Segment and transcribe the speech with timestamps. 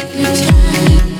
[0.00, 1.19] hypnotized